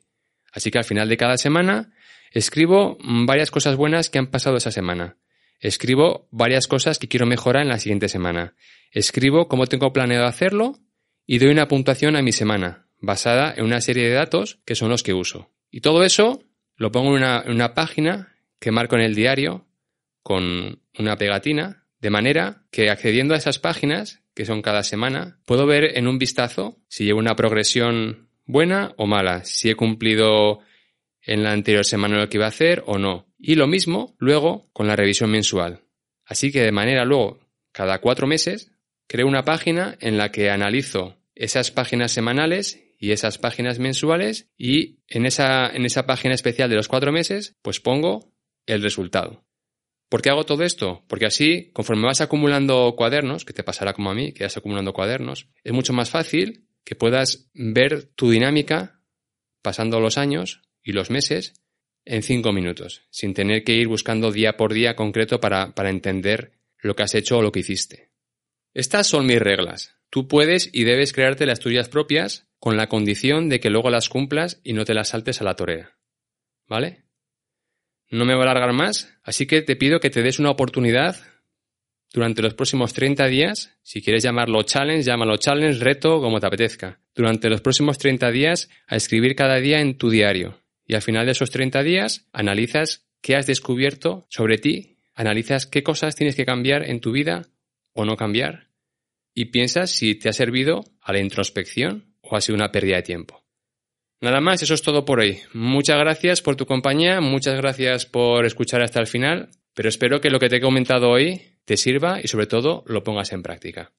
Así 0.52 0.70
que 0.70 0.80
al 0.80 0.84
final 0.84 1.08
de 1.08 1.18
cada 1.18 1.38
semana 1.38 1.94
escribo 2.32 2.98
varias 3.02 3.52
cosas 3.52 3.76
buenas 3.76 4.10
que 4.10 4.20
han 4.20 4.28
pasado 4.28 4.58
esa 4.58 4.72
semana. 4.72 5.18
Escribo 5.60 6.28
varias 6.32 6.68
cosas 6.68 7.00
que 7.00 7.08
quiero 7.08 7.26
mejorar 7.26 7.62
en 7.64 7.70
la 7.70 7.80
siguiente 7.80 8.10
semana. 8.10 8.56
Escribo 8.92 9.48
cómo 9.48 9.66
tengo 9.68 9.94
planeado 9.94 10.26
hacerlo 10.26 10.78
y 11.26 11.38
doy 11.38 11.52
una 11.52 11.70
puntuación 11.70 12.18
a 12.18 12.22
mi 12.22 12.34
semana, 12.34 12.90
basada 13.00 13.54
en 13.56 13.64
una 13.64 13.80
serie 13.80 14.10
de 14.10 14.14
datos 14.14 14.60
que 14.66 14.76
son 14.76 14.90
los 14.90 15.04
que 15.04 15.14
uso. 15.14 15.52
Y 15.74 15.82
todo 15.82 16.03
eso 16.03 16.44
lo 16.75 16.92
pongo 16.92 17.18
en 17.18 17.24
una, 17.51 17.74
página 17.74 18.32
que 18.60 18.70
marco 18.70 18.96
en 18.96 19.01
el 19.01 19.15
diario 19.15 19.65
con 20.22 20.80
una 21.00 21.18
pegatina, 21.18 21.88
de 22.00 22.12
manera 22.12 22.62
que 22.70 22.92
accediendo 22.92 23.34
a 23.34 23.38
esas 23.38 23.58
páginas, 23.58 24.22
que 24.36 24.46
son 24.46 24.62
cada 24.62 24.84
semana, 24.84 25.39
puedo 25.46 25.65
ver 25.65 25.98
en 25.98 26.08
un 26.08 26.20
vistazo 26.20 26.77
si 26.88 27.06
llevo 27.06 27.18
una 27.18 27.36
progresión 27.36 28.30
buena 28.46 28.94
o 28.98 29.08
mala, 29.08 29.46
si 29.46 29.72
he 29.72 29.75
cumplido 29.75 30.60
en 31.24 31.42
la 31.42 31.53
anterior 31.53 31.86
semana 31.86 32.20
lo 32.20 32.30
que 32.30 32.38
iba 32.38 32.46
a 32.46 32.50
hacer 32.50 32.84
o 32.86 33.00
no. 33.00 33.25
Y 33.39 33.56
lo 33.56 33.65
mismo 33.65 34.15
luego 34.20 34.70
con 34.74 34.86
la 34.86 34.96
revisión 34.96 35.32
mensual. 35.32 35.82
Así 36.24 36.51
que 36.51 36.62
de 36.62 36.72
manera 36.72 37.03
luego, 37.03 37.39
cada 37.72 38.00
cuatro 38.00 38.27
meses, 38.27 38.72
creo 39.08 39.25
una 39.25 39.44
página 39.44 39.98
en 40.01 40.20
la 40.20 40.32
que 40.32 40.51
analizo 40.51 41.18
esas 41.34 41.72
páginas 41.72 42.12
semanales 42.12 42.80
y 43.03 43.12
esas 43.12 43.38
páginas 43.38 43.79
mensuales 43.79 44.48
y 44.57 45.00
en 45.10 45.25
esa, 45.25 45.67
en 45.67 45.83
esa 45.83 46.05
página 46.05 46.36
especial 46.36 46.69
de 46.69 46.77
los 46.77 46.88
cuatro 46.88 47.12
meses, 47.12 47.57
pues 47.62 47.81
pongo 47.81 48.31
el 48.65 48.81
resultado. 48.81 49.43
¿Por 50.07 50.22
qué 50.22 50.29
hago 50.29 50.45
todo 50.45 50.63
esto? 50.63 51.03
Porque 51.10 51.25
así, 51.25 51.69
conforme 51.74 52.05
vas 52.05 52.22
acumulando 52.22 52.95
cuadernos, 52.95 53.43
que 53.43 53.51
te 53.51 53.62
pasará 53.62 53.91
como 53.91 54.10
a 54.10 54.15
mí, 54.15 54.31
que 54.31 54.45
vas 54.45 54.55
acumulando 54.55 54.93
cuadernos, 54.93 55.50
es 55.65 55.74
mucho 55.74 55.91
más 55.91 56.12
fácil 56.12 56.69
que 56.86 56.95
puedas 56.95 57.50
ver 57.53 58.05
tu 58.15 58.31
dinámica 58.31 59.01
pasando 59.62 60.00
los 60.00 60.17
años 60.17 60.62
y 60.81 60.93
los 60.93 61.10
meses 61.10 61.55
en 62.05 62.24
cinco 62.24 62.53
minutos, 62.53 63.01
sin 63.10 63.33
tener 63.33 63.65
que 63.65 63.74
ir 63.74 63.89
buscando 63.89 64.31
día 64.31 64.55
por 64.55 64.74
día 64.74 64.95
concreto 64.95 65.41
para, 65.41 65.75
para 65.75 65.89
entender 65.89 66.53
lo 66.77 66.95
que 66.95 67.03
has 67.03 67.15
hecho 67.15 67.39
o 67.39 67.41
lo 67.41 67.51
que 67.51 67.60
hiciste. 67.60 68.12
Estas 68.74 69.07
son 69.07 69.25
mis 69.25 69.39
reglas. 69.39 69.93
Tú 70.10 70.29
puedes 70.29 70.69
y 70.72 70.86
debes 70.86 71.12
crearte 71.12 71.45
las 71.45 71.60
tuyas 71.60 71.89
propias 71.89 72.48
con 72.63 72.77
la 72.77 72.88
condición 72.88 73.50
de 73.50 73.60
que 73.60 73.70
luego 73.70 73.89
las 73.89 74.08
cumplas 74.08 74.62
y 74.63 74.72
no 74.72 74.86
te 74.86 74.93
las 74.93 75.10
saltes 75.10 75.41
a 75.41 75.43
la 75.43 75.58
torera. 75.58 75.98
¿Vale? 76.65 77.03
No 78.10 78.24
me 78.24 78.36
voy 78.36 78.48
a 78.48 78.51
alargar 78.51 78.72
más, 78.72 79.20
así 79.22 79.46
que 79.48 79.62
te 79.63 79.75
pido 79.75 80.00
que 80.00 80.10
te 80.10 80.22
des 80.22 80.39
una 80.39 80.51
oportunidad 80.51 81.17
durante 82.13 82.41
los 82.41 82.53
próximos 82.53 82.93
30 82.93 83.27
días, 83.27 83.77
si 83.82 84.01
quieres 84.01 84.24
llamarlo 84.24 84.63
challenge, 84.63 85.03
llámalo 85.03 85.36
challenge, 85.36 85.84
reto, 85.84 86.22
como 86.22 86.39
te 86.39 86.48
apetezca. 86.48 87.01
Durante 87.13 87.50
los 87.50 87.60
próximos 87.60 87.98
30 87.98 88.32
días 88.32 88.70
a 88.88 88.96
escribir 88.96 89.36
cada 89.36 89.58
día 89.58 89.82
en 89.82 89.98
tu 89.98 90.10
diario. 90.10 90.62
Y 90.86 90.96
al 90.96 91.01
final 91.01 91.25
de 91.25 91.34
esos 91.34 91.51
30 91.51 91.84
días 91.84 92.29
analizas 92.32 93.10
qué 93.20 93.36
has 93.36 93.46
descubierto 93.46 94.25
sobre 94.29 94.58
ti, 94.58 95.00
analizas 95.15 95.65
qué 95.65 95.84
cosas 95.84 96.15
tienes 96.15 96.38
que 96.38 96.46
cambiar 96.46 96.89
en 96.89 97.01
tu 97.01 97.12
vida 97.12 97.50
o 97.91 98.05
no 98.05 98.15
cambiar 98.15 98.70
y 99.34 99.46
piensas 99.46 99.91
si 99.91 100.15
te 100.15 100.29
ha 100.29 100.34
servido 100.34 100.86
a 101.01 101.12
la 101.12 101.20
introspección 101.20 102.12
o 102.34 102.36
ha 102.36 102.42
sido 102.42 102.56
una 102.56 102.72
pérdida 102.72 102.98
de 102.98 103.04
tiempo. 103.04 103.44
Nada 104.22 104.42
más, 104.42 104.63
eso 104.63 104.74
es 104.74 104.82
todo 104.82 105.06
por 105.06 105.20
hoy. 105.20 105.40
Muchas 105.54 106.00
gracias 106.00 106.42
por 106.42 106.56
tu 106.56 106.66
compañía, 106.66 107.22
muchas 107.22 107.56
gracias 107.58 108.06
por 108.06 108.46
escuchar 108.46 108.82
hasta 108.82 109.00
el 109.00 109.08
final, 109.08 109.50
pero 109.74 109.90
espero 109.90 110.20
que 110.20 110.30
lo 110.30 110.40
que 110.40 110.50
te 110.50 110.58
he 110.58 110.62
comentado 110.62 111.10
hoy 111.10 111.42
te 111.66 111.78
sirva 111.78 112.20
y 112.22 112.28
sobre 112.28 112.48
todo 112.48 112.84
lo 112.88 113.04
pongas 113.04 113.32
en 113.34 113.44
práctica. 113.44 113.92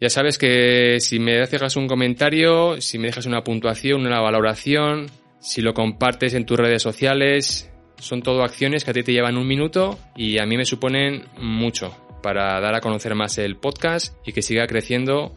Ya 0.00 0.08
sabes 0.08 0.38
que 0.38 0.98
si 1.00 1.18
me 1.18 1.34
dejas 1.34 1.76
un 1.76 1.88
comentario, 1.88 2.80
si 2.80 2.98
me 2.98 3.08
dejas 3.08 3.26
una 3.26 3.44
puntuación, 3.44 4.06
una 4.06 4.20
valoración, 4.20 5.06
si 5.40 5.62
lo 5.62 5.74
compartes 5.74 6.34
en 6.34 6.46
tus 6.46 6.58
redes 6.58 6.82
sociales, 6.82 7.70
son 7.98 8.22
todo 8.22 8.42
acciones 8.42 8.84
que 8.84 8.90
a 8.90 8.94
ti 8.94 9.02
te 9.02 9.12
llevan 9.12 9.36
un 9.36 9.46
minuto 9.46 9.98
y 10.14 10.38
a 10.38 10.46
mí 10.46 10.56
me 10.56 10.64
suponen 10.64 11.24
mucho. 11.38 11.94
para 12.22 12.60
dar 12.60 12.74
a 12.74 12.80
conocer 12.80 13.14
más 13.14 13.38
el 13.38 13.56
podcast 13.56 14.16
y 14.26 14.32
que 14.32 14.42
siga 14.42 14.66
creciendo 14.66 15.32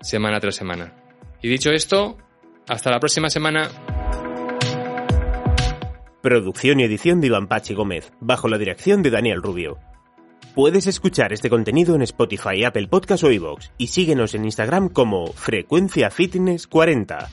semana 0.00 0.38
tras 0.38 0.54
semana. 0.54 0.99
Y 1.42 1.48
dicho 1.48 1.70
esto, 1.70 2.16
hasta 2.68 2.90
la 2.90 3.00
próxima 3.00 3.30
semana. 3.30 3.70
Producción 6.22 6.80
y 6.80 6.84
edición 6.84 7.20
de 7.20 7.28
Iván 7.28 7.48
Pachi 7.48 7.74
Gómez, 7.74 8.12
bajo 8.20 8.48
la 8.48 8.58
dirección 8.58 9.02
de 9.02 9.10
Daniel 9.10 9.42
Rubio. 9.42 9.78
Puedes 10.54 10.86
escuchar 10.86 11.32
este 11.32 11.48
contenido 11.48 11.94
en 11.94 12.02
Spotify, 12.02 12.64
Apple 12.64 12.88
Podcast 12.88 13.24
o 13.24 13.30
iVoox 13.30 13.70
y 13.78 13.86
síguenos 13.86 14.34
en 14.34 14.44
Instagram 14.44 14.88
como 14.88 15.28
Frecuencia 15.32 16.10
Fitness 16.10 16.66
40. 16.66 17.28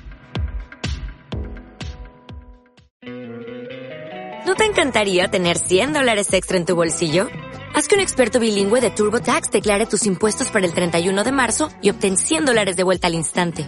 ¿No 4.46 4.56
te 4.56 4.64
encantaría 4.64 5.28
tener 5.28 5.58
100 5.58 5.94
dólares 5.94 6.32
extra 6.32 6.58
en 6.58 6.66
tu 6.66 6.76
bolsillo? 6.76 7.28
Haz 7.76 7.88
que 7.88 7.96
un 7.96 8.02
experto 8.02 8.40
bilingüe 8.40 8.80
de 8.80 8.92
TurboTax 8.92 9.52
declare 9.52 9.86
tus 9.88 10.06
impuestos 10.06 10.50
para 10.50 10.66
el 10.66 10.74
31 10.74 11.24
de 11.24 11.32
marzo 11.32 11.70
y 11.82 11.90
obtén 11.90 12.16
100 12.16 12.46
dólares 12.46 12.78
de 12.78 12.84
vuelta 12.84 13.08
al 13.08 13.16
instante. 13.16 13.68